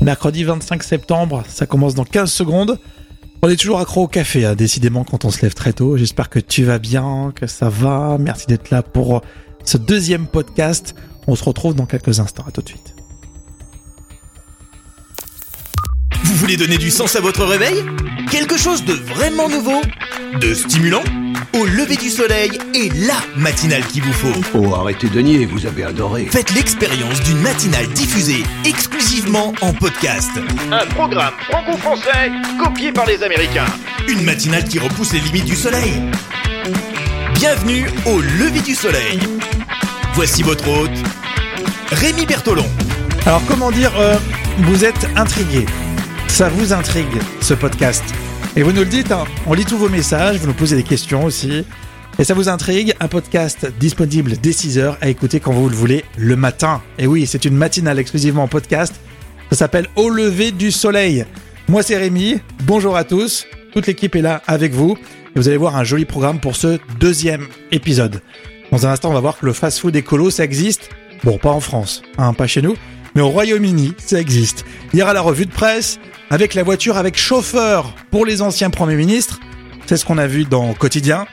Mercredi 0.00 0.44
25 0.44 0.82
septembre, 0.84 1.42
ça 1.48 1.66
commence 1.66 1.94
dans 1.94 2.04
15 2.04 2.30
secondes. 2.30 2.78
On 3.42 3.48
est 3.48 3.56
toujours 3.56 3.80
accro 3.80 4.04
au 4.04 4.08
café, 4.08 4.44
hein, 4.44 4.54
décidément, 4.54 5.04
quand 5.04 5.24
on 5.24 5.30
se 5.30 5.42
lève 5.42 5.54
très 5.54 5.72
tôt. 5.72 5.96
J'espère 5.96 6.28
que 6.28 6.38
tu 6.38 6.64
vas 6.64 6.78
bien, 6.78 7.32
que 7.34 7.46
ça 7.46 7.68
va. 7.68 8.16
Merci 8.18 8.46
d'être 8.46 8.70
là 8.70 8.82
pour 8.82 9.22
ce 9.64 9.76
deuxième 9.76 10.26
podcast. 10.26 10.94
On 11.26 11.34
se 11.34 11.44
retrouve 11.44 11.74
dans 11.74 11.86
quelques 11.86 12.20
instants. 12.20 12.44
À 12.46 12.52
tout 12.52 12.62
de 12.62 12.68
suite. 12.68 12.97
Voulez 16.38 16.56
donner 16.56 16.78
du 16.78 16.90
sens 16.90 17.16
à 17.16 17.20
votre 17.20 17.44
réveil 17.44 17.84
Quelque 18.30 18.56
chose 18.56 18.84
de 18.84 18.92
vraiment 18.92 19.48
nouveau 19.48 19.80
De 20.40 20.54
stimulant 20.54 21.02
Au 21.52 21.66
lever 21.66 21.96
du 21.96 22.10
soleil 22.10 22.52
et 22.74 22.90
la 22.90 23.16
matinale 23.36 23.84
qu'il 23.86 24.04
vous 24.04 24.12
faut. 24.12 24.40
Oh, 24.54 24.74
arrêtez 24.76 25.08
de 25.08 25.20
nier, 25.20 25.46
vous 25.46 25.66
avez 25.66 25.82
adoré. 25.82 26.28
Faites 26.30 26.54
l'expérience 26.54 27.20
d'une 27.22 27.40
matinale 27.40 27.88
diffusée 27.88 28.44
exclusivement 28.64 29.52
en 29.60 29.72
podcast. 29.72 30.30
Un 30.70 30.86
programme 30.86 31.34
franco-français 31.50 32.30
copié 32.62 32.92
par 32.92 33.06
les 33.06 33.20
Américains. 33.24 33.66
Une 34.06 34.22
matinale 34.22 34.64
qui 34.64 34.78
repousse 34.78 35.12
les 35.14 35.20
limites 35.20 35.46
du 35.46 35.56
soleil. 35.56 35.92
Bienvenue 37.34 37.86
au 38.06 38.20
lever 38.20 38.60
du 38.60 38.76
soleil. 38.76 39.18
Voici 40.14 40.44
votre 40.44 40.68
hôte, 40.68 40.90
Rémi 41.90 42.26
Bertolon. 42.26 42.68
Alors, 43.26 43.42
comment 43.48 43.72
dire, 43.72 43.92
euh, 43.98 44.16
vous 44.58 44.84
êtes 44.84 45.08
intrigué. 45.16 45.66
Ça 46.28 46.48
vous 46.48 46.72
intrigue, 46.72 47.20
ce 47.40 47.54
podcast. 47.54 48.04
Et 48.56 48.62
vous 48.62 48.72
nous 48.72 48.80
le 48.80 48.86
dites, 48.86 49.10
hein, 49.10 49.24
on 49.46 49.54
lit 49.54 49.64
tous 49.64 49.76
vos 49.76 49.88
messages, 49.88 50.36
vous 50.38 50.46
nous 50.46 50.54
posez 50.54 50.76
des 50.76 50.82
questions 50.84 51.24
aussi. 51.24 51.64
Et 52.18 52.24
ça 52.24 52.34
vous 52.34 52.48
intrigue, 52.48 52.94
un 53.00 53.08
podcast 53.08 53.66
disponible 53.78 54.36
dès 54.40 54.50
6h 54.50 54.96
à 55.00 55.08
écouter 55.08 55.40
quand 55.40 55.52
vous 55.52 55.68
le 55.68 55.76
voulez 55.76 56.04
le 56.16 56.36
matin. 56.36 56.80
Et 56.98 57.06
oui, 57.06 57.26
c'est 57.26 57.44
une 57.44 57.54
matinale 57.56 57.98
exclusivement 57.98 58.44
en 58.44 58.48
podcast. 58.48 58.94
Ça 59.50 59.56
s'appelle 59.56 59.88
Au 59.96 60.08
lever 60.08 60.52
du 60.52 60.70
soleil. 60.70 61.24
Moi 61.68 61.82
c'est 61.82 61.96
Rémi, 61.96 62.40
bonjour 62.64 62.96
à 62.96 63.04
tous. 63.04 63.46
Toute 63.72 63.86
l'équipe 63.86 64.16
est 64.16 64.22
là 64.22 64.42
avec 64.46 64.72
vous. 64.72 64.96
Et 65.34 65.38
vous 65.38 65.48
allez 65.48 65.56
voir 65.56 65.76
un 65.76 65.84
joli 65.84 66.04
programme 66.04 66.40
pour 66.40 66.56
ce 66.56 66.78
deuxième 66.98 67.46
épisode. 67.72 68.22
Dans 68.70 68.86
un 68.86 68.90
instant, 68.90 69.10
on 69.10 69.14
va 69.14 69.20
voir 69.20 69.38
que 69.38 69.46
le 69.46 69.52
fast-food 69.52 69.94
écolo, 69.96 70.30
ça 70.30 70.44
existe. 70.44 70.90
Bon, 71.24 71.38
pas 71.38 71.50
en 71.50 71.60
France, 71.60 72.02
hein, 72.16 72.32
pas 72.32 72.46
chez 72.46 72.62
nous, 72.62 72.76
mais 73.18 73.24
au 73.24 73.30
Royaume-Uni, 73.30 73.94
ça 73.98 74.20
existe. 74.20 74.64
Hier 74.94 75.08
à 75.08 75.12
la 75.12 75.20
revue 75.20 75.44
de 75.44 75.50
presse, 75.50 75.98
avec 76.30 76.54
la 76.54 76.62
voiture 76.62 76.96
avec 76.96 77.18
chauffeur 77.18 77.92
pour 78.12 78.24
les 78.24 78.42
anciens 78.42 78.70
premiers 78.70 78.94
ministres, 78.94 79.40
c'est 79.86 79.96
ce 79.96 80.04
qu'on 80.04 80.18
a 80.18 80.28
vu 80.28 80.44
dans 80.44 80.72
Quotidien. 80.72 81.26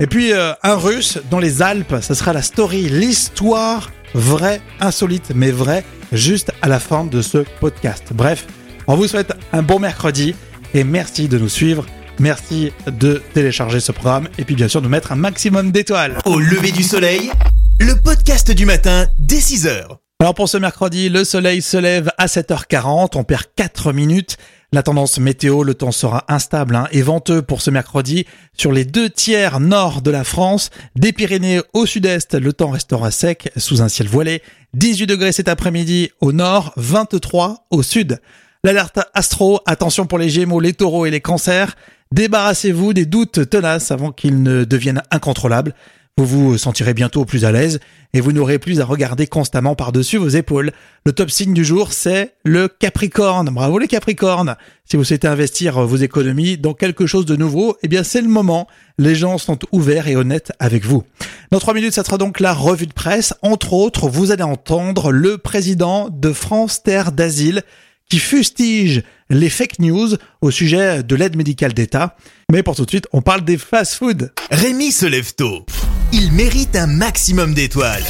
Et 0.00 0.08
puis 0.08 0.32
euh, 0.32 0.52
un 0.64 0.74
russe 0.74 1.20
dans 1.30 1.38
les 1.38 1.62
Alpes, 1.62 1.94
ça 2.00 2.16
sera 2.16 2.32
la 2.32 2.42
story, 2.42 2.88
l'histoire 2.88 3.92
vraie, 4.14 4.60
insolite, 4.80 5.30
mais 5.32 5.52
vraie, 5.52 5.84
juste 6.10 6.50
à 6.60 6.66
la 6.66 6.80
fin 6.80 7.04
de 7.04 7.22
ce 7.22 7.44
podcast. 7.60 8.08
Bref, 8.12 8.44
on 8.88 8.96
vous 8.96 9.06
souhaite 9.06 9.32
un 9.52 9.62
bon 9.62 9.78
mercredi 9.78 10.34
et 10.74 10.82
merci 10.82 11.28
de 11.28 11.38
nous 11.38 11.48
suivre. 11.48 11.86
Merci 12.18 12.72
de 12.88 13.22
télécharger 13.32 13.78
ce 13.78 13.92
programme 13.92 14.28
et 14.38 14.44
puis 14.44 14.56
bien 14.56 14.66
sûr 14.66 14.82
de 14.82 14.88
mettre 14.88 15.12
un 15.12 15.16
maximum 15.16 15.70
d'étoiles. 15.70 16.18
Au 16.24 16.40
lever 16.40 16.72
du 16.72 16.82
soleil, 16.82 17.30
le 17.78 17.94
podcast 17.94 18.50
du 18.50 18.66
matin 18.66 19.06
dès 19.20 19.38
6h. 19.38 19.98
Alors 20.20 20.34
pour 20.34 20.48
ce 20.48 20.58
mercredi, 20.58 21.08
le 21.08 21.22
soleil 21.22 21.62
se 21.62 21.76
lève 21.76 22.10
à 22.18 22.26
7h40, 22.26 23.16
on 23.16 23.22
perd 23.22 23.44
4 23.54 23.92
minutes. 23.92 24.36
La 24.72 24.82
tendance 24.82 25.20
météo, 25.20 25.62
le 25.62 25.74
temps 25.74 25.92
sera 25.92 26.24
instable 26.26 26.74
hein, 26.74 26.88
et 26.90 27.02
venteux 27.02 27.40
pour 27.40 27.62
ce 27.62 27.70
mercredi 27.70 28.26
sur 28.52 28.72
les 28.72 28.84
deux 28.84 29.10
tiers 29.10 29.60
nord 29.60 30.02
de 30.02 30.10
la 30.10 30.24
France. 30.24 30.70
Des 30.96 31.12
Pyrénées 31.12 31.60
au 31.72 31.86
sud-est, 31.86 32.34
le 32.34 32.52
temps 32.52 32.70
restera 32.70 33.12
sec 33.12 33.52
sous 33.56 33.80
un 33.80 33.88
ciel 33.88 34.08
voilé. 34.08 34.42
18 34.74 35.06
degrés 35.06 35.30
cet 35.30 35.46
après-midi 35.46 36.10
au 36.20 36.32
nord, 36.32 36.72
23 36.74 37.66
au 37.70 37.84
sud. 37.84 38.20
L'alerte 38.64 38.98
astro, 39.14 39.60
attention 39.66 40.06
pour 40.06 40.18
les 40.18 40.30
gémeaux, 40.30 40.58
les 40.58 40.72
taureaux 40.72 41.06
et 41.06 41.12
les 41.12 41.20
cancers. 41.20 41.76
Débarrassez-vous 42.10 42.92
des 42.92 43.06
doutes 43.06 43.48
tenaces 43.48 43.92
avant 43.92 44.10
qu'ils 44.10 44.42
ne 44.42 44.64
deviennent 44.64 45.02
incontrôlables. 45.12 45.74
Vous 46.18 46.26
vous 46.26 46.58
sentirez 46.58 46.94
bientôt 46.94 47.24
plus 47.24 47.44
à 47.44 47.52
l'aise 47.52 47.78
et 48.12 48.20
vous 48.20 48.32
n'aurez 48.32 48.58
plus 48.58 48.80
à 48.80 48.84
regarder 48.84 49.28
constamment 49.28 49.76
par-dessus 49.76 50.16
vos 50.16 50.28
épaules. 50.28 50.72
Le 51.06 51.12
top 51.12 51.30
signe 51.30 51.54
du 51.54 51.64
jour, 51.64 51.92
c'est 51.92 52.34
le 52.44 52.66
Capricorne. 52.66 53.50
Bravo 53.50 53.78
les 53.78 53.86
Capricornes. 53.86 54.56
Si 54.84 54.96
vous 54.96 55.04
souhaitez 55.04 55.28
investir 55.28 55.80
vos 55.86 55.96
économies 55.96 56.58
dans 56.58 56.74
quelque 56.74 57.06
chose 57.06 57.24
de 57.24 57.36
nouveau, 57.36 57.76
eh 57.84 57.88
bien 57.88 58.02
c'est 58.02 58.20
le 58.20 58.26
moment. 58.26 58.66
Les 58.98 59.14
gens 59.14 59.38
sont 59.38 59.60
ouverts 59.70 60.08
et 60.08 60.16
honnêtes 60.16 60.50
avec 60.58 60.84
vous. 60.84 61.04
Dans 61.52 61.60
trois 61.60 61.72
minutes, 61.72 61.94
ça 61.94 62.02
sera 62.02 62.18
donc 62.18 62.40
la 62.40 62.52
revue 62.52 62.88
de 62.88 62.92
presse. 62.92 63.32
Entre 63.42 63.72
autres, 63.72 64.08
vous 64.08 64.32
allez 64.32 64.42
entendre 64.42 65.12
le 65.12 65.38
président 65.38 66.08
de 66.10 66.32
France 66.32 66.82
Terre 66.82 67.12
d'Asile 67.12 67.62
qui 68.10 68.18
fustige 68.18 69.04
les 69.30 69.50
fake 69.50 69.78
news 69.78 70.16
au 70.40 70.50
sujet 70.50 71.04
de 71.04 71.14
l'aide 71.14 71.36
médicale 71.36 71.74
d'État. 71.74 72.16
Mais 72.50 72.64
pour 72.64 72.74
tout 72.74 72.86
de 72.86 72.90
suite, 72.90 73.06
on 73.12 73.22
parle 73.22 73.44
des 73.44 73.56
fast-food. 73.56 74.32
Rémi 74.50 74.90
se 74.90 75.06
lève 75.06 75.32
tôt. 75.36 75.64
Il 76.10 76.32
mérite 76.32 76.74
un 76.74 76.86
maximum 76.86 77.52
d'étoiles. 77.52 78.02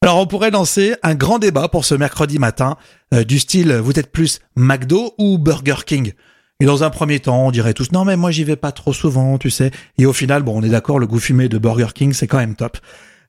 Alors 0.00 0.18
on 0.20 0.26
pourrait 0.26 0.50
lancer 0.50 0.94
un 1.02 1.14
grand 1.14 1.38
débat 1.38 1.68
pour 1.68 1.84
ce 1.84 1.94
mercredi 1.94 2.38
matin, 2.38 2.78
euh, 3.12 3.24
du 3.24 3.38
style 3.38 3.74
vous 3.74 3.92
êtes 3.98 4.10
plus 4.10 4.40
McDo 4.56 5.12
ou 5.18 5.36
Burger 5.36 5.84
King? 5.84 6.12
Et 6.60 6.64
dans 6.64 6.84
un 6.84 6.90
premier 6.90 7.20
temps, 7.20 7.46
on 7.46 7.50
dirait 7.50 7.74
tous 7.74 7.92
non 7.92 8.06
mais 8.06 8.16
moi 8.16 8.30
j'y 8.30 8.42
vais 8.42 8.56
pas 8.56 8.72
trop 8.72 8.94
souvent, 8.94 9.36
tu 9.36 9.50
sais. 9.50 9.70
Et 9.98 10.06
au 10.06 10.14
final, 10.14 10.42
bon, 10.42 10.58
on 10.58 10.62
est 10.62 10.70
d'accord, 10.70 10.98
le 10.98 11.06
goût 11.06 11.18
fumé 11.18 11.50
de 11.50 11.58
Burger 11.58 11.88
King, 11.94 12.14
c'est 12.14 12.26
quand 12.26 12.38
même 12.38 12.56
top. 12.56 12.78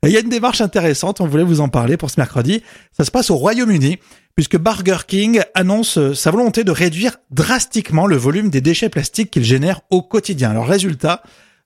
Il 0.03 0.11
y 0.11 0.15
a 0.15 0.21
une 0.21 0.29
démarche 0.29 0.61
intéressante, 0.61 1.19
on 1.19 1.27
voulait 1.27 1.43
vous 1.43 1.59
en 1.59 1.67
parler 1.67 1.97
pour 1.97 2.09
ce 2.09 2.17
mercredi. 2.17 2.63
Ça 2.97 3.03
se 3.03 3.11
passe 3.11 3.29
au 3.29 3.35
Royaume-Uni, 3.35 3.97
puisque 4.37 4.57
Burger 4.57 4.99
King 5.05 5.41
annonce 5.53 5.97
euh, 5.97 6.13
sa 6.13 6.31
volonté 6.31 6.63
de 6.63 6.71
réduire 6.71 7.17
drastiquement 7.29 8.07
le 8.07 8.15
volume 8.15 8.49
des 8.49 8.61
déchets 8.61 8.87
plastiques 8.87 9.31
qu'il 9.31 9.43
génère 9.43 9.81
au 9.89 10.01
quotidien. 10.01 10.51
Alors 10.51 10.65
résultat, 10.65 11.21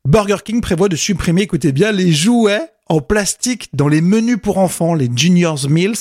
Burger 0.06 0.38
King 0.44 0.60
prévoit 0.60 0.90
de 0.90 0.98
supprimer, 0.98 1.44
écoutez 1.44 1.72
bien, 1.72 1.94
les 1.94 2.12
jouets 2.12 2.70
en 2.90 3.00
plastique 3.00 3.70
dans 3.72 3.88
les 3.88 4.02
menus 4.02 4.38
pour 4.42 4.58
enfants, 4.58 4.96
les 4.96 5.10
Juniors 5.16 5.70
Meals. 5.70 5.96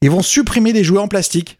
Ils 0.00 0.10
vont 0.10 0.22
supprimer 0.22 0.72
les 0.72 0.84
jouets 0.84 1.00
en 1.00 1.08
plastique. 1.08 1.58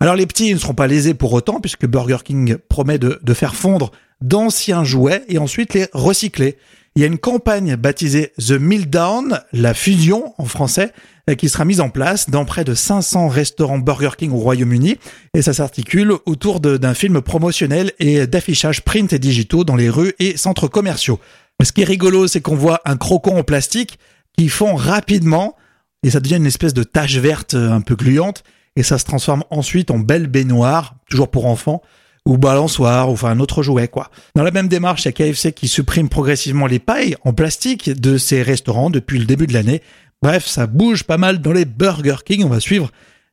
Alors 0.00 0.16
les 0.16 0.26
petits 0.26 0.52
ne 0.52 0.58
seront 0.58 0.74
pas 0.74 0.88
lésés 0.88 1.14
pour 1.14 1.32
autant, 1.32 1.60
puisque 1.60 1.86
Burger 1.86 2.18
King 2.24 2.56
promet 2.68 2.98
de 2.98 3.34
faire 3.34 3.54
fondre 3.54 3.92
d'anciens 4.20 4.82
jouets 4.82 5.22
et 5.28 5.38
ensuite 5.38 5.74
les 5.74 5.86
recycler. 5.92 6.58
Il 6.98 7.02
y 7.02 7.04
a 7.04 7.06
une 7.06 7.18
campagne 7.18 7.76
baptisée 7.76 8.32
The 8.38 8.54
Down, 8.88 9.40
la 9.52 9.72
fusion 9.72 10.34
en 10.36 10.46
français, 10.46 10.92
euh, 11.30 11.36
qui 11.36 11.48
sera 11.48 11.64
mise 11.64 11.80
en 11.80 11.90
place 11.90 12.28
dans 12.28 12.44
près 12.44 12.64
de 12.64 12.74
500 12.74 13.28
restaurants 13.28 13.78
Burger 13.78 14.10
King 14.18 14.32
au 14.32 14.38
Royaume-Uni 14.38 14.96
et 15.32 15.40
ça 15.40 15.52
s'articule 15.52 16.14
autour 16.26 16.58
d'un 16.58 16.94
film 16.94 17.20
promotionnel 17.20 17.92
et 18.00 18.26
d'affichages 18.26 18.82
print 18.82 19.12
et 19.12 19.20
digitaux 19.20 19.62
dans 19.62 19.76
les 19.76 19.88
rues 19.88 20.14
et 20.18 20.36
centres 20.36 20.66
commerciaux. 20.66 21.20
Ce 21.62 21.70
qui 21.70 21.82
est 21.82 21.84
rigolo, 21.84 22.26
c'est 22.26 22.40
qu'on 22.40 22.56
voit 22.56 22.80
un 22.84 22.96
crocon 22.96 23.38
en 23.38 23.44
plastique 23.44 24.00
qui 24.36 24.48
fond 24.48 24.74
rapidement 24.74 25.54
et 26.02 26.10
ça 26.10 26.18
devient 26.18 26.38
une 26.38 26.46
espèce 26.46 26.74
de 26.74 26.82
tache 26.82 27.18
verte 27.18 27.54
euh, 27.54 27.70
un 27.70 27.80
peu 27.80 27.94
gluante 27.94 28.42
et 28.74 28.82
ça 28.82 28.98
se 28.98 29.04
transforme 29.04 29.44
ensuite 29.50 29.92
en 29.92 30.00
belle 30.00 30.26
baignoire, 30.26 30.96
toujours 31.08 31.30
pour 31.30 31.46
enfants, 31.46 31.80
ou 32.28 32.36
balançoire, 32.36 33.08
ou 33.08 33.14
enfin 33.14 33.30
un 33.30 33.40
autre 33.40 33.62
jouet, 33.62 33.88
quoi. 33.88 34.10
Dans 34.36 34.42
la 34.42 34.50
même 34.50 34.68
démarche, 34.68 35.04
il 35.04 35.06
y 35.06 35.08
a 35.08 35.12
KFC 35.12 35.52
qui 35.52 35.66
supprime 35.66 36.10
progressivement 36.10 36.66
les 36.66 36.78
pailles 36.78 37.16
en 37.24 37.32
plastique 37.32 37.88
de 37.90 38.18
ses 38.18 38.42
restaurants 38.42 38.90
depuis 38.90 39.18
le 39.18 39.24
début 39.24 39.46
de 39.46 39.54
l'année. 39.54 39.80
Bref, 40.20 40.46
ça 40.46 40.66
bouge 40.66 41.04
pas 41.04 41.16
mal 41.16 41.40
dans 41.40 41.54
les 41.54 41.64
Burger 41.64 42.16
King. 42.26 42.44
On 42.44 42.50
va 42.50 42.60
suivre 42.60 42.90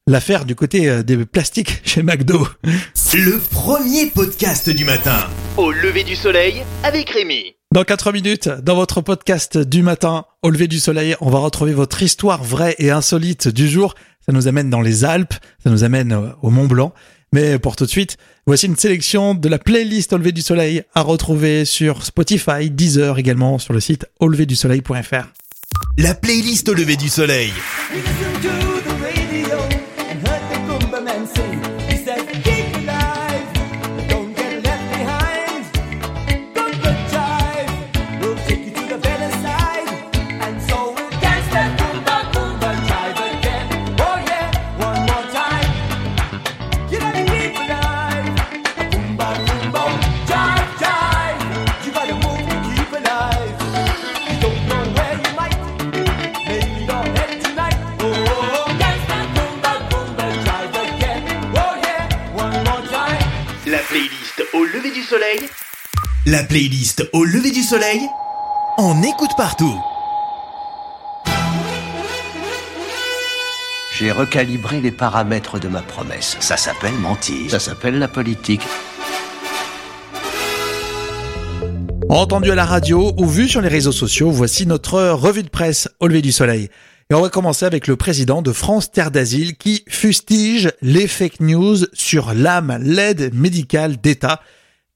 l'affaire 0.07 0.45
du 0.45 0.56
côté 0.56 0.89
euh, 0.89 1.03
des 1.03 1.17
plastiques 1.25 1.81
chez 1.85 2.03
McDo. 2.03 2.47
Le 3.13 3.38
premier 3.51 4.06
podcast 4.06 4.69
du 4.69 4.85
matin. 4.85 5.27
Au 5.57 5.72
lever 5.73 6.06
du 6.06 6.16
soleil 6.16 6.63
avec 6.83 7.09
Rémi. 7.09 7.56
Dans 7.73 7.83
4 7.83 8.13
minutes, 8.13 8.47
dans 8.47 8.75
votre 8.75 9.01
podcast 9.01 9.57
du 9.57 9.83
matin, 9.83 10.23
au 10.41 10.50
lever 10.50 10.69
du 10.69 10.79
soleil, 10.79 11.17
on 11.19 11.29
va 11.29 11.39
retrouver 11.39 11.73
votre 11.73 12.01
histoire 12.01 12.45
vraie 12.45 12.75
et 12.79 12.91
insolite 12.91 13.50
du 13.50 13.67
jour. 13.67 13.94
Ça 14.25 14.31
nous 14.31 14.47
amène 14.47 14.69
dans 14.69 14.81
les 14.81 15.03
Alpes, 15.03 15.33
ça 15.62 15.69
nous 15.69 15.83
amène 15.83 16.13
euh, 16.13 16.29
au 16.41 16.50
Mont 16.50 16.67
Blanc. 16.67 16.94
Mais 17.33 17.59
pour 17.59 17.75
tout 17.75 17.83
de 17.86 17.89
suite, 17.89 18.18
voici 18.45 18.68
une 18.68 18.75
sélection 18.75 19.33
de 19.33 19.50
la 19.50 19.59
playlist 19.59 20.13
Au 20.13 20.18
lever 20.18 20.31
du 20.31 20.42
soleil 20.42 20.83
à 20.94 21.01
retrouver 21.01 21.65
sur 21.65 22.06
Spotify, 22.06 22.69
Deezer 22.69 23.18
également 23.18 23.57
sur 23.57 23.74
le 23.74 23.80
site 23.80 24.06
auleverdusoleil.fr. 24.19 25.27
La 25.97 26.13
playlist 26.13 26.69
au 26.69 26.74
lever 26.74 26.95
du 26.95 27.09
soleil. 27.09 27.51
Soleil 65.06 65.40
La 66.25 66.44
playlist 66.44 67.07
au 67.13 67.24
lever 67.24 67.52
du 67.52 67.62
soleil, 67.62 68.02
on 68.80 69.04
écoute 69.04 69.31
partout. 69.38 69.75
J'ai 73.98 74.12
recalibré 74.12 74.81
les 74.81 74.92
paramètres 74.92 75.60
de 75.60 75.68
ma 75.68 75.81
promesse. 75.81 76.38
Ça 76.40 76.57
s'appelle 76.57 76.96
mentir. 76.96 77.52
Ça 77.52 77.60
s'appelle 77.60 78.00
la 78.00 78.07
politique. 78.07 78.63
Entendu 82.10 82.52
à 82.52 82.56
la 82.56 82.66
radio 82.66 83.13
ou 83.18 83.28
vu 83.28 83.48
sur 83.48 83.62
les 83.62 83.68
réseaux 83.68 83.92
sociaux, 83.92 84.31
voici 84.31 84.66
notre 84.66 85.10
revue 85.10 85.44
de 85.44 85.50
presse 85.50 85.88
au 86.00 86.07
lever 86.07 86.24
du 86.24 86.31
soleil. 86.31 86.69
Et 87.12 87.13
on 87.13 87.22
va 87.22 87.30
commencer 87.30 87.66
avec 87.66 87.86
le 87.86 87.96
président 87.96 88.42
de 88.42 88.52
France 88.52 88.92
Terre 88.92 89.12
d'Asile 89.12 89.56
qui 89.56 89.84
fustige 89.88 90.72
les 90.81 91.07
fake 91.07 91.42
news 91.42 91.78
sur 91.94 92.34
l'âme, 92.34 92.80
l'aide 92.81 93.36
médicale 93.36 93.98
d'État 93.98 94.42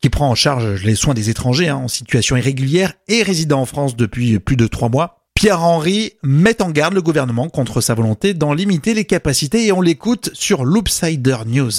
qui 0.02 0.10
prend 0.10 0.30
en 0.30 0.36
charge 0.36 0.84
les 0.84 0.96
soins 0.96 1.14
des 1.14 1.30
étrangers 1.30 1.70
hein, 1.70 1.78
en 1.78 1.88
situation 1.88 2.38
irrégulière 2.38 2.94
et 3.08 3.24
résidant 3.24 3.62
en 3.62 3.66
France 3.66 3.96
depuis 3.96 4.40
plus 4.40 4.56
de 4.56 4.68
trois 4.68 4.90
mois. 4.90 5.20
Pierre-Henry 5.34 6.14
met 6.22 6.62
en 6.62 6.70
garde 6.70 6.94
le 6.94 7.02
gouvernement 7.02 7.48
contre 7.48 7.80
sa 7.80 7.94
volonté 7.94 8.34
d'en 8.34 8.54
limiter 8.54 8.94
les 8.94 9.06
capacités 9.06 9.66
et 9.68 9.72
on 9.72 9.80
l'écoute 9.80 10.32
sur 10.34 10.66
Loopsider 10.66 11.38
News. 11.46 11.72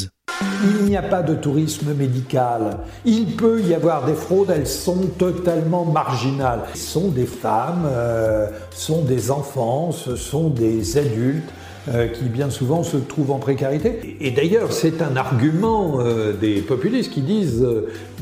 Il 0.62 0.84
n'y 0.84 0.96
a 0.96 1.02
pas 1.02 1.22
de 1.22 1.34
tourisme 1.34 1.92
médical. 1.92 2.78
Il 3.04 3.36
peut 3.36 3.60
y 3.62 3.74
avoir 3.74 4.06
des 4.06 4.14
fraudes, 4.14 4.50
elles 4.50 4.66
sont 4.66 5.06
totalement 5.18 5.84
marginales. 5.84 6.62
Ce 6.74 6.80
sont 6.80 7.08
des 7.08 7.26
femmes, 7.26 7.84
euh, 7.84 8.46
sont 8.70 9.02
des 9.02 9.30
enfants, 9.30 9.92
ce 9.92 10.16
sont 10.16 10.48
des 10.48 10.96
adultes 10.96 11.50
euh, 11.88 12.08
qui 12.08 12.24
bien 12.24 12.50
souvent 12.50 12.82
se 12.82 12.96
trouvent 12.96 13.30
en 13.30 13.38
précarité. 13.38 14.16
Et, 14.20 14.30
d'ailleurs, 14.30 14.72
c'est 14.72 15.02
un 15.02 15.16
argument 15.16 16.00
euh, 16.00 16.32
des 16.32 16.60
populistes 16.60 17.12
qui 17.12 17.22
disent 17.22 17.66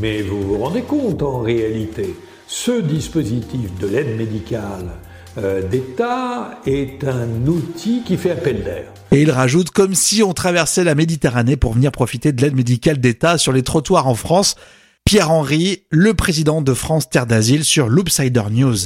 Mais 0.00 0.22
vous 0.22 0.40
vous 0.40 0.58
rendez 0.58 0.82
compte 0.82 1.22
en 1.22 1.40
réalité, 1.40 2.14
ce 2.46 2.80
dispositif 2.80 3.78
de 3.80 3.86
l'aide 3.86 4.16
médicale 4.16 4.86
d'État 5.70 6.58
est 6.66 7.04
un 7.04 7.46
outil 7.46 8.02
qui 8.04 8.16
fait 8.16 8.32
appel 8.32 8.64
d'air. 8.64 8.86
Et 9.12 9.22
il 9.22 9.30
rajoute 9.30 9.70
comme 9.70 9.94
si 9.94 10.20
on 10.24 10.32
traversait 10.32 10.82
la 10.82 10.96
Méditerranée 10.96 11.56
pour 11.56 11.74
venir 11.74 11.92
profiter 11.92 12.32
de 12.32 12.42
l'aide 12.42 12.56
médicale 12.56 12.98
d'État 12.98 13.38
sur 13.38 13.52
les 13.52 13.62
trottoirs 13.62 14.08
en 14.08 14.14
France. 14.14 14.56
Pierre-Henry, 15.04 15.84
le 15.90 16.12
président 16.12 16.60
de 16.60 16.74
France 16.74 17.08
Terre 17.08 17.26
d'Asile 17.26 17.64
sur 17.64 17.88
Loopsider 17.88 18.42
News. 18.50 18.76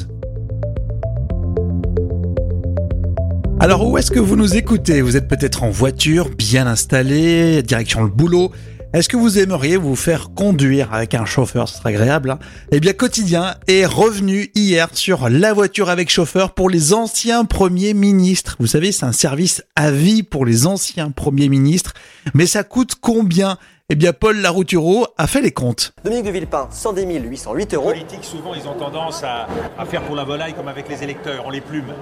Alors 3.62 3.88
où 3.88 3.96
est-ce 3.96 4.10
que 4.10 4.18
vous 4.18 4.34
nous 4.34 4.56
écoutez? 4.56 5.02
Vous 5.02 5.16
êtes 5.16 5.28
peut-être 5.28 5.62
en 5.62 5.70
voiture, 5.70 6.30
bien 6.30 6.66
installé, 6.66 7.62
direction 7.62 8.02
le 8.02 8.08
boulot. 8.08 8.50
Est-ce 8.92 9.08
que 9.08 9.16
vous 9.16 9.38
aimeriez 9.38 9.76
vous 9.76 9.94
faire 9.94 10.30
conduire 10.34 10.92
avec 10.92 11.14
un 11.14 11.24
chauffeur? 11.24 11.68
Ce 11.68 11.78
serait 11.78 11.90
agréable. 11.90 12.32
Hein 12.32 12.38
eh 12.72 12.80
bien, 12.80 12.92
Quotidien 12.92 13.54
est 13.68 13.86
revenu 13.86 14.50
hier 14.56 14.88
sur 14.94 15.28
la 15.28 15.52
voiture 15.52 15.90
avec 15.90 16.10
chauffeur 16.10 16.54
pour 16.54 16.70
les 16.70 16.92
anciens 16.92 17.44
premiers 17.44 17.94
ministres. 17.94 18.56
Vous 18.58 18.66
savez, 18.66 18.90
c'est 18.90 19.06
un 19.06 19.12
service 19.12 19.62
à 19.76 19.92
vie 19.92 20.24
pour 20.24 20.44
les 20.44 20.66
anciens 20.66 21.12
premiers 21.12 21.48
ministres. 21.48 21.94
Mais 22.34 22.46
ça 22.46 22.64
coûte 22.64 22.96
combien? 23.00 23.58
Eh 23.92 23.94
bien, 23.94 24.12
Paul 24.12 24.38
Laroutureau 24.38 25.06
a 25.18 25.26
fait 25.26 25.40
les 25.40 25.52
comptes. 25.52 25.92
Dominique 26.04 26.26
de 26.26 26.30
Villepin, 26.30 26.68
110 26.70 27.20
808 27.20 27.74
euros. 27.74 27.92
Les 27.92 28.00
politiques, 28.00 28.24
souvent, 28.24 28.54
ils 28.54 28.66
ont 28.66 28.74
tendance 28.74 29.22
à, 29.22 29.48
à, 29.78 29.84
faire 29.84 30.02
pour 30.02 30.16
la 30.16 30.24
volaille 30.24 30.54
comme 30.54 30.68
avec 30.68 30.88
les 30.88 31.02
électeurs, 31.02 31.44
on 31.46 31.50
les 31.50 31.60
plume. 31.60 31.92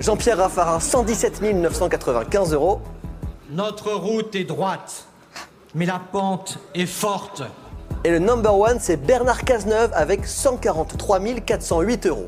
Jean-Pierre 0.00 0.38
Raffarin, 0.38 0.80
117 0.80 1.42
995 1.42 2.52
euros. 2.52 2.80
Notre 3.50 3.92
route 3.92 4.34
est 4.34 4.44
droite 4.44 5.06
mais 5.74 5.86
la 5.86 5.98
pente 5.98 6.58
est 6.74 6.86
forte. 6.86 7.42
Et 8.04 8.10
le 8.10 8.18
number 8.18 8.56
one, 8.56 8.78
c'est 8.80 8.96
Bernard 8.96 9.44
Cazeneuve 9.44 9.90
avec 9.94 10.26
143 10.26 11.20
408 11.44 12.06
euros. 12.06 12.26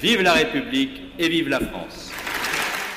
Vive 0.00 0.22
la 0.22 0.32
République 0.32 1.02
et 1.18 1.28
vive 1.28 1.48
la 1.48 1.60
France. 1.60 2.12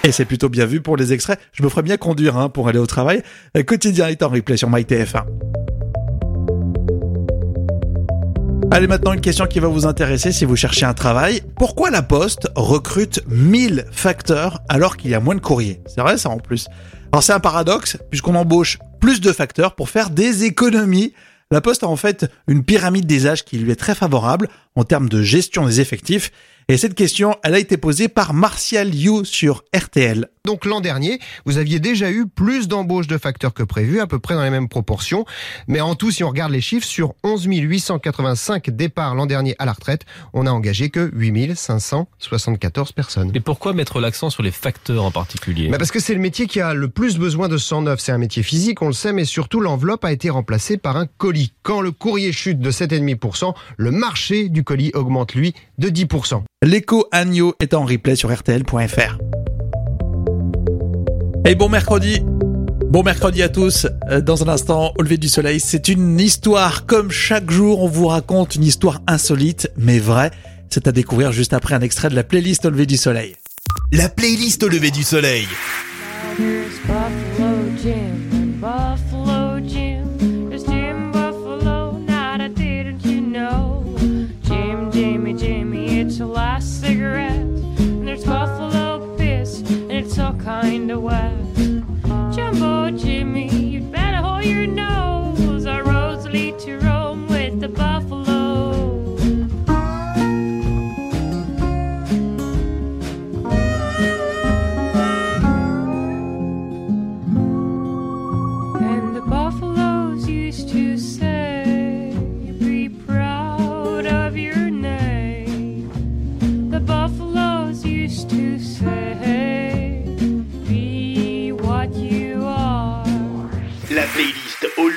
Et 0.04 0.12
c'est 0.12 0.26
plutôt 0.26 0.50
bien 0.50 0.66
vu 0.66 0.82
pour 0.82 0.98
les 0.98 1.14
extraits. 1.14 1.40
Je 1.52 1.64
me 1.64 1.70
ferais 1.70 1.84
bien 1.84 1.98
conduire 1.98 2.38
hein, 2.38 2.50
pour 2.50 2.68
aller 2.68 2.80
au 2.80 2.88
travail. 2.88 3.22
Quotidien 3.68 4.08
est 4.08 4.24
en 4.24 4.30
replay 4.30 4.58
sur 4.58 4.70
MyTF1. 4.70 5.51
Allez, 8.74 8.88
maintenant 8.88 9.12
une 9.12 9.20
question 9.20 9.48
qui 9.48 9.60
va 9.60 9.68
vous 9.68 9.86
intéresser 9.86 10.32
si 10.32 10.46
vous 10.46 10.56
cherchez 10.56 10.86
un 10.86 10.94
travail. 10.94 11.42
Pourquoi 11.58 11.90
la 11.90 12.02
Poste 12.02 12.48
recrute 12.56 13.20
1000 13.28 13.86
facteurs 13.92 14.62
alors 14.70 14.96
qu'il 14.96 15.12
y 15.12 15.14
a 15.14 15.20
moins 15.20 15.36
de 15.36 15.42
courriers? 15.42 15.82
C'est 15.88 16.00
vrai 16.00 16.18
ça 16.18 16.30
en 16.30 16.38
plus. 16.38 16.70
Alors 17.12 17.22
c'est 17.22 17.34
un 17.34 17.42
paradoxe 17.42 17.98
puisqu'on 18.10 18.34
embauche 18.34 18.80
plus 19.02 19.20
de 19.20 19.34
facteurs 19.34 19.76
pour 19.76 19.90
faire 19.90 20.10
des 20.10 20.46
économies. 20.46 21.14
La 21.52 21.60
Poste 21.60 21.84
a 21.84 21.88
en 21.90 21.98
fait 21.98 22.32
une 22.48 22.64
pyramide 22.64 23.06
des 23.06 23.28
âges 23.28 23.44
qui 23.44 23.58
lui 23.58 23.72
est 23.72 23.76
très 23.76 23.94
favorable 23.94 24.48
en 24.76 24.84
termes 24.84 25.10
de 25.10 25.22
gestion 25.22 25.66
des 25.66 25.82
effectifs 25.82 26.32
et 26.72 26.78
cette 26.78 26.96
question, 26.96 27.36
elle 27.44 27.56
a 27.56 27.60
été 27.60 27.76
posée 27.76 28.08
par 28.08 28.34
Martial 28.34 28.96
You 28.96 29.26
sur 29.26 29.64
RTL. 29.76 30.30
Donc 30.46 30.66
l'an 30.66 30.80
dernier, 30.80 31.20
vous 31.46 31.58
aviez 31.58 31.80
déjà 31.80 32.10
eu 32.10 32.28
plus 32.28 32.68
d'embauches 32.68 33.08
de 33.08 33.18
facteurs 33.18 33.54
que 33.54 33.62
prévu, 33.62 34.00
à 34.00 34.08
peu 34.08 34.20
près 34.20 34.36
dans 34.36 34.44
les 34.44 34.50
mêmes 34.50 34.70
proportions. 34.70 35.26
Mais 35.68 35.82
en 35.82 35.96
tout, 35.96 36.12
si 36.12 36.24
on 36.24 36.30
regarde 36.30 36.52
les 36.52 36.62
chiffres, 36.62 36.88
sur 36.88 37.14
11 37.24 37.46
885 37.46 38.70
départs 38.72 39.16
l'an 39.16 39.26
dernier 39.26 39.54
à 39.60 39.66
la 39.66 39.74
retraite, 39.74 40.06
on 40.34 40.48
a 40.48 40.52
engagé 40.52 40.90
que 40.90 41.12
8 41.14 41.56
574 41.56 42.94
personnes. 42.94 43.32
Et 43.36 43.40
pourquoi 43.40 43.74
mettre 43.74 44.00
l'accent 44.00 44.30
sur 44.30 44.42
les 44.42 44.52
facteurs 44.52 45.04
en 45.04 45.12
particulier? 45.12 45.68
Bah 45.68 45.78
Parce 45.78 45.92
que 45.92 46.00
c'est 46.00 46.16
le 46.16 46.22
métier 46.22 46.48
qui 46.48 46.62
a 46.62 46.74
le 46.74 46.88
plus 46.88 47.18
besoin 47.18 47.50
de 47.50 47.58
109. 47.58 48.00
C'est 48.00 48.14
un 48.14 48.18
métier 48.18 48.42
physique, 48.44 48.82
on 48.82 48.88
le 48.88 48.94
sait, 48.94 49.14
mais 49.14 49.26
surtout 49.26 49.60
l'enveloppe 49.60 50.06
a 50.06 50.12
été 50.12 50.30
remplacée 50.30 50.78
par 50.78 50.96
un 50.98 51.06
colis. 51.06 51.54
Quand 51.62 51.82
le 51.82 51.92
courrier 51.92 52.32
chute 52.32 52.60
de 52.60 52.72
7,5%, 52.72 53.54
le 53.78 53.92
marché 53.92 54.50
du 54.50 54.61
colis 54.64 54.92
augmente, 54.94 55.34
lui, 55.34 55.54
de 55.78 55.90
10%. 55.90 56.44
L'écho 56.64 57.06
agneau 57.12 57.56
est 57.60 57.74
en 57.74 57.86
replay 57.86 58.16
sur 58.16 58.34
RTL.fr. 58.34 59.18
Et 61.46 61.56
bon 61.56 61.70
mercredi 61.70 62.22
Bon 62.92 63.04
mercredi 63.04 63.42
à 63.42 63.48
tous. 63.48 63.88
Euh, 64.10 64.20
dans 64.20 64.44
un 64.44 64.50
instant, 64.50 64.92
au 64.98 65.02
lever 65.02 65.18
du 65.18 65.30
soleil, 65.30 65.62
c'est 65.62 65.88
une 65.88 66.20
histoire 66.20 66.86
comme 66.86 67.10
chaque 67.10 67.50
jour. 67.50 67.82
On 67.82 67.88
vous 67.88 68.08
raconte 68.08 68.56
une 68.56 68.66
histoire 68.66 69.02
insolite, 69.08 69.72
mais 69.78 69.98
vraie. 69.98 70.32
C'est 70.70 70.88
à 70.88 70.92
découvrir 70.92 71.32
juste 71.32 71.54
après 71.54 71.74
un 71.74 71.80
extrait 71.80 72.10
de 72.10 72.16
la 72.16 72.24
playlist 72.24 72.66
au 72.66 72.70
lever 72.70 72.86
du 72.86 72.98
soleil. 72.98 73.38
La 73.94 74.10
playlist 74.10 74.64
au 74.64 74.68
lever 74.68 74.92
du 74.92 75.04
soleil. 75.04 75.48
find 90.72 90.90
a 90.90 90.98
world. 90.98 91.51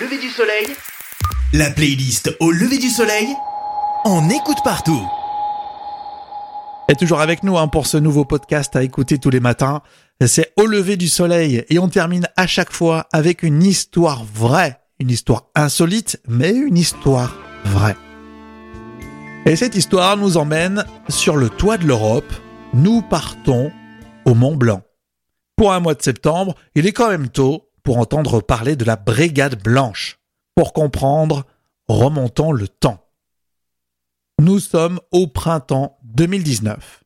Soleil 0.09 0.67
La 1.53 1.71
playlist 1.71 2.37
au 2.41 2.51
lever 2.51 2.79
du 2.79 2.89
soleil, 2.89 3.29
on 4.05 4.29
écoute 4.29 4.59
partout. 4.63 5.03
Et 6.91 6.95
toujours 6.95 7.21
avec 7.21 7.43
nous 7.43 7.57
hein, 7.57 7.69
pour 7.69 7.87
ce 7.87 7.97
nouveau 7.97 8.27
podcast 8.27 8.77
à 8.77 8.83
écouter 8.83 9.19
tous 9.19 9.31
les 9.31 9.41
matins. 9.41 9.81
C'est 10.27 10.53
au 10.57 10.67
lever 10.67 10.97
du 10.97 11.09
soleil 11.09 11.65
et 11.71 11.79
on 11.79 11.89
termine 11.89 12.29
à 12.37 12.47
chaque 12.47 12.73
fois 12.73 13.07
avec 13.13 13.43
une 13.43 13.63
histoire 13.63 14.25
vraie, 14.25 14.79
une 15.01 15.11
histoire 15.11 15.45
insolite, 15.55 16.21
mais 16.29 16.51
une 16.51 16.77
histoire 16.77 17.35
vraie. 17.65 17.97
Et 19.47 19.57
cette 19.57 19.75
histoire 19.75 20.19
nous 20.19 20.37
emmène 20.37 20.85
sur 21.09 21.37
le 21.37 21.49
toit 21.49 21.79
de 21.79 21.87
l'Europe. 21.87 22.33
Nous 22.75 23.01
partons 23.01 23.73
au 24.27 24.35
Mont 24.35 24.57
Blanc. 24.57 24.83
Pour 25.57 25.73
un 25.73 25.81
mois 25.81 25.95
de 25.95 26.03
septembre, 26.03 26.55
il 26.75 26.87
est 26.87 26.93
quand 26.93 27.09
même 27.09 27.29
tôt 27.29 27.71
pour 27.85 27.99
entendre 27.99 28.41
parler 28.41 28.75
de 28.75 28.85
la 28.85 28.97
Brigade 28.97 29.63
Blanche. 29.63 30.19
Pour 30.57 30.73
comprendre, 30.73 31.47
remontons 31.87 32.51
le 32.51 32.67
temps. 32.67 33.07
Nous 34.41 34.59
sommes 34.59 34.99
au 35.13 35.29
printemps 35.29 35.99
2019. 36.03 37.05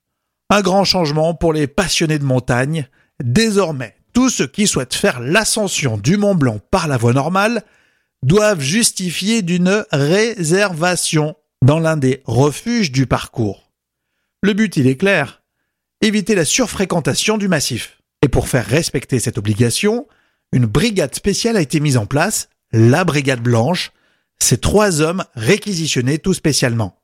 Un 0.51 0.63
grand 0.63 0.85
changement 0.85 1.35
pour 1.35 1.53
les 1.53 1.67
passionnés 1.67 2.19
de 2.19 2.25
montagne. 2.25 2.89
Désormais, 3.23 3.97
tous 4.15 4.31
ceux 4.31 4.47
qui 4.47 4.67
souhaitent 4.67 4.95
faire 4.95 5.21
l'ascension 5.21 5.99
du 5.99 6.17
Mont 6.17 6.35
Blanc 6.35 6.61
par 6.71 6.89
la 6.89 6.97
voie 6.97 7.13
normale 7.13 7.65
doivent 8.23 8.61
justifier 8.61 9.43
d'une 9.43 9.85
réservation 9.91 11.37
dans 11.61 11.79
l'un 11.79 11.97
des 11.97 12.23
refuges 12.25 12.93
du 12.93 13.07
parcours. 13.07 13.71
Le 14.43 14.53
but, 14.53 14.77
il 14.77 14.87
est 14.87 14.97
clair, 14.97 15.43
éviter 16.01 16.35
la 16.35 16.45
surfréquentation 16.45 17.37
du 17.37 17.49
massif. 17.49 18.01
Et 18.23 18.29
pour 18.29 18.49
faire 18.49 18.67
respecter 18.67 19.19
cette 19.19 19.39
obligation, 19.39 20.07
une 20.53 20.67
brigade 20.67 21.15
spéciale 21.15 21.57
a 21.57 21.61
été 21.61 21.81
mise 21.81 21.97
en 21.97 22.07
place, 22.07 22.49
la 22.73 23.05
Brigade 23.05 23.43
Blanche, 23.43 23.93
ces 24.39 24.59
trois 24.59 25.01
hommes 25.01 25.25
réquisitionnés 25.35 26.19
tout 26.19 26.35
spécialement. 26.35 27.01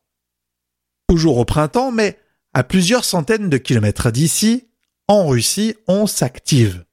Toujours 1.08 1.38
au 1.38 1.44
printemps, 1.44 1.92
mais 1.92 2.18
à 2.54 2.62
plusieurs 2.62 3.04
centaines 3.04 3.50
de 3.50 3.58
kilomètres 3.58 4.10
d'ici, 4.10 4.68
en 5.08 5.26
Russie, 5.26 5.74
on 5.86 6.06
s'active. 6.06 6.84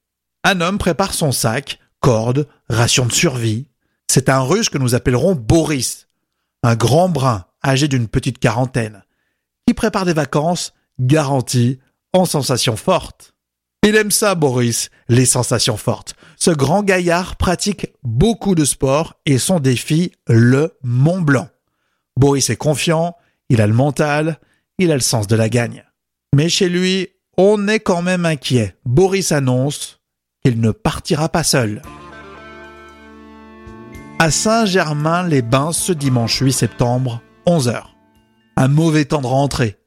Un 0.44 0.60
homme 0.60 0.78
prépare 0.78 1.14
son 1.14 1.32
sac, 1.32 1.78
corde, 2.00 2.48
ration 2.68 3.06
de 3.06 3.12
survie. 3.12 3.68
C'est 4.08 4.28
un 4.28 4.40
russe 4.40 4.68
que 4.68 4.78
nous 4.78 4.94
appellerons 4.94 5.34
Boris, 5.34 6.08
un 6.62 6.76
grand 6.76 7.08
brun 7.08 7.46
âgé 7.64 7.88
d'une 7.88 8.08
petite 8.08 8.38
quarantaine, 8.38 9.04
qui 9.66 9.72
prépare 9.72 10.04
des 10.04 10.12
vacances 10.12 10.74
garanties 10.98 11.78
en 12.12 12.24
sensations 12.24 12.76
fortes. 12.76 13.34
Il 13.84 13.96
aime 13.96 14.10
ça, 14.10 14.34
Boris, 14.34 14.90
les 15.08 15.24
sensations 15.24 15.76
fortes. 15.76 16.14
Ce 16.44 16.50
grand 16.50 16.82
gaillard 16.82 17.36
pratique 17.36 17.92
beaucoup 18.02 18.56
de 18.56 18.64
sport 18.64 19.14
et 19.26 19.38
son 19.38 19.60
défi, 19.60 20.10
le 20.26 20.76
Mont 20.82 21.20
Blanc. 21.20 21.48
Boris 22.16 22.50
est 22.50 22.56
confiant, 22.56 23.14
il 23.48 23.60
a 23.60 23.68
le 23.68 23.72
mental, 23.72 24.40
il 24.78 24.90
a 24.90 24.94
le 24.94 25.00
sens 25.00 25.28
de 25.28 25.36
la 25.36 25.48
gagne. 25.48 25.84
Mais 26.34 26.48
chez 26.48 26.68
lui, 26.68 27.10
on 27.38 27.68
est 27.68 27.78
quand 27.78 28.02
même 28.02 28.26
inquiet. 28.26 28.74
Boris 28.84 29.30
annonce 29.30 30.00
qu'il 30.44 30.60
ne 30.60 30.72
partira 30.72 31.28
pas 31.28 31.44
seul. 31.44 31.80
À 34.18 34.32
Saint-Germain-les-Bains 34.32 35.70
ce 35.70 35.92
dimanche 35.92 36.40
8 36.40 36.52
septembre, 36.52 37.22
11h. 37.46 37.84
Un 38.56 38.66
mauvais 38.66 39.04
temps 39.04 39.22
de 39.22 39.28
rentrée. 39.28 39.78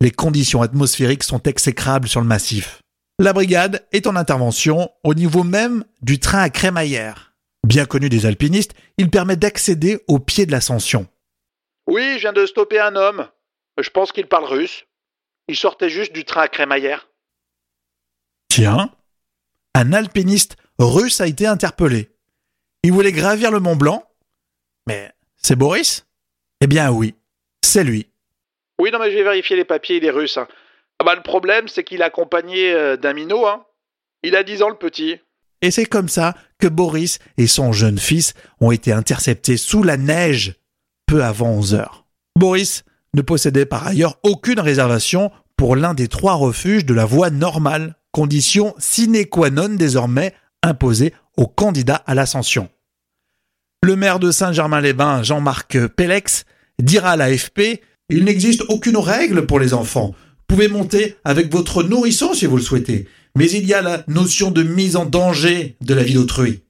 Les 0.00 0.10
conditions 0.10 0.62
atmosphériques 0.62 1.22
sont 1.22 1.44
exécrables 1.44 2.08
sur 2.08 2.20
le 2.20 2.26
massif. 2.26 2.82
La 3.20 3.34
brigade 3.34 3.86
est 3.92 4.06
en 4.06 4.16
intervention 4.16 4.90
au 5.04 5.12
niveau 5.12 5.44
même 5.44 5.84
du 6.00 6.18
train 6.18 6.40
à 6.40 6.48
crémaillère. 6.48 7.34
Bien 7.66 7.84
connu 7.84 8.08
des 8.08 8.24
alpinistes, 8.24 8.72
il 8.96 9.10
permet 9.10 9.36
d'accéder 9.36 10.02
au 10.08 10.18
pied 10.18 10.46
de 10.46 10.52
l'ascension. 10.52 11.06
Oui, 11.86 12.14
je 12.14 12.20
viens 12.20 12.32
de 12.32 12.46
stopper 12.46 12.80
un 12.80 12.96
homme. 12.96 13.28
Je 13.78 13.90
pense 13.90 14.10
qu'il 14.12 14.26
parle 14.26 14.46
russe. 14.46 14.86
Il 15.48 15.56
sortait 15.56 15.90
juste 15.90 16.14
du 16.14 16.24
train 16.24 16.40
à 16.40 16.48
crémaillère. 16.48 17.10
Tiens, 18.48 18.90
un 19.74 19.92
alpiniste 19.92 20.56
russe 20.78 21.20
a 21.20 21.26
été 21.26 21.46
interpellé. 21.46 22.08
Il 22.84 22.92
voulait 22.92 23.12
gravir 23.12 23.50
le 23.50 23.60
Mont 23.60 23.76
Blanc. 23.76 24.02
Mais 24.86 25.12
c'est 25.36 25.56
Boris? 25.56 26.06
Eh 26.62 26.66
bien 26.66 26.90
oui, 26.90 27.14
c'est 27.62 27.84
lui. 27.84 28.08
Oui, 28.80 28.90
non, 28.90 28.98
mais 28.98 29.10
j'ai 29.10 29.22
vérifié 29.22 29.56
les 29.56 29.66
papiers, 29.66 29.98
il 29.98 30.06
est 30.06 30.10
russe. 30.10 30.38
hein. 30.38 30.48
Ah 31.10 31.14
bah, 31.14 31.16
le 31.16 31.28
problème, 31.28 31.66
c'est 31.66 31.82
qu'il 31.82 32.02
est 32.02 32.04
accompagné 32.04 32.72
euh, 32.72 32.96
d'un 32.96 33.14
minot. 33.14 33.44
Hein. 33.44 33.64
Il 34.22 34.36
a 34.36 34.44
10 34.44 34.62
ans, 34.62 34.68
le 34.68 34.76
petit. 34.76 35.16
Et 35.60 35.72
c'est 35.72 35.84
comme 35.84 36.08
ça 36.08 36.36
que 36.60 36.68
Boris 36.68 37.18
et 37.36 37.48
son 37.48 37.72
jeune 37.72 37.98
fils 37.98 38.34
ont 38.60 38.70
été 38.70 38.92
interceptés 38.92 39.56
sous 39.56 39.82
la 39.82 39.96
neige 39.96 40.54
peu 41.06 41.24
avant 41.24 41.48
11 41.48 41.74
heures. 41.74 42.06
Boris 42.38 42.84
ne 43.14 43.22
possédait 43.22 43.66
par 43.66 43.88
ailleurs 43.88 44.20
aucune 44.22 44.60
réservation 44.60 45.32
pour 45.56 45.74
l'un 45.74 45.94
des 45.94 46.06
trois 46.06 46.34
refuges 46.34 46.86
de 46.86 46.94
la 46.94 47.06
voie 47.06 47.30
normale, 47.30 47.96
condition 48.12 48.72
sine 48.78 49.26
qua 49.26 49.50
non 49.50 49.70
désormais 49.70 50.32
imposée 50.62 51.12
aux 51.36 51.48
candidats 51.48 52.04
à 52.06 52.14
l'ascension. 52.14 52.68
Le 53.82 53.96
maire 53.96 54.20
de 54.20 54.30
Saint-Germain-les-Bains, 54.30 55.24
Jean-Marc 55.24 55.88
Pellex, 55.88 56.44
dira 56.80 57.10
à 57.10 57.16
l'AFP 57.16 57.82
Il 58.10 58.22
n'existe 58.24 58.62
aucune 58.68 58.96
règle 58.96 59.46
pour 59.46 59.58
les 59.58 59.74
enfants. 59.74 60.14
Vous 60.50 60.56
pouvez 60.56 60.66
monter 60.68 61.14
avec 61.22 61.52
votre 61.52 61.84
nourrisson 61.84 62.34
si 62.34 62.44
vous 62.44 62.56
le 62.56 62.62
souhaitez, 62.62 63.06
mais 63.36 63.48
il 63.48 63.64
y 63.66 63.72
a 63.72 63.82
la 63.82 64.02
notion 64.08 64.50
de 64.50 64.64
mise 64.64 64.96
en 64.96 65.06
danger 65.06 65.76
de 65.80 65.94
la 65.94 66.02
vie 66.02 66.14
d'autrui. 66.14 66.64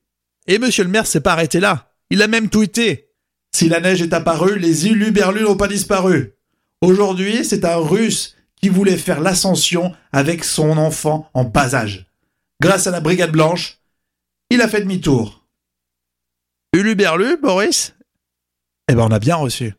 Et 0.46 0.58
monsieur 0.58 0.84
le 0.84 0.90
maire 0.90 1.06
s'est 1.06 1.22
pas 1.22 1.32
arrêté 1.32 1.60
là. 1.60 1.90
Il 2.10 2.20
a 2.20 2.26
même 2.26 2.50
tweeté 2.50 3.08
Si 3.56 3.70
la 3.70 3.80
neige 3.80 4.02
est 4.02 4.12
apparue, 4.12 4.58
les 4.58 4.86
uluberlus 4.86 5.44
n'ont 5.44 5.56
pas 5.56 5.66
disparu. 5.66 6.34
Aujourd'hui, 6.82 7.42
c'est 7.42 7.64
un 7.64 7.76
russe 7.76 8.36
qui 8.60 8.68
voulait 8.68 8.98
faire 8.98 9.22
l'ascension 9.22 9.94
avec 10.12 10.44
son 10.44 10.76
enfant 10.76 11.30
en 11.32 11.44
bas 11.44 11.74
âge. 11.74 12.04
Grâce 12.60 12.86
à 12.86 12.90
la 12.90 13.00
brigade 13.00 13.32
blanche, 13.32 13.78
il 14.50 14.60
a 14.60 14.68
fait 14.68 14.82
demi-tour. 14.82 15.46
Uluberlu, 16.76 17.38
Boris? 17.38 17.94
Eh 18.88 18.94
ben, 18.94 19.04
on 19.04 19.10
a 19.10 19.18
bien 19.18 19.36
reçu. 19.36 19.72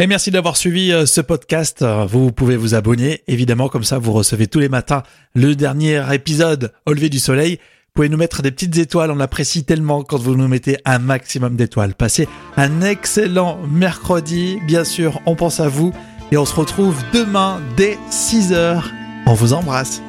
Et 0.00 0.06
merci 0.06 0.30
d'avoir 0.30 0.56
suivi 0.56 0.90
euh, 0.90 1.04
ce 1.04 1.20
podcast. 1.20 1.82
Euh, 1.82 2.06
Vous 2.06 2.32
pouvez 2.32 2.56
vous 2.56 2.74
abonner, 2.74 3.22
évidemment, 3.28 3.68
comme 3.68 3.84
ça 3.84 3.98
vous 3.98 4.12
recevez 4.12 4.46
tous 4.46 4.58
les 4.58 4.70
matins 4.70 5.02
le 5.34 5.54
dernier 5.54 6.02
épisode 6.14 6.72
au 6.86 6.92
lever 6.94 7.10
du 7.10 7.18
soleil. 7.18 7.56
Vous 7.56 7.90
pouvez 7.96 8.08
nous 8.08 8.16
mettre 8.16 8.40
des 8.40 8.50
petites 8.50 8.78
étoiles, 8.78 9.10
on 9.10 9.20
apprécie 9.20 9.64
tellement 9.64 10.02
quand 10.02 10.16
vous 10.16 10.34
nous 10.34 10.48
mettez 10.48 10.78
un 10.86 10.98
maximum 10.98 11.56
d'étoiles. 11.56 11.94
Passez 11.94 12.26
un 12.56 12.80
excellent 12.80 13.58
mercredi, 13.70 14.58
bien 14.66 14.84
sûr, 14.84 15.20
on 15.26 15.36
pense 15.36 15.60
à 15.60 15.68
vous 15.68 15.92
et 16.32 16.38
on 16.38 16.46
se 16.46 16.54
retrouve 16.54 16.96
demain 17.12 17.60
dès 17.76 17.98
6h. 18.10 18.82
On 19.26 19.34
vous 19.34 19.52
embrasse. 19.52 20.00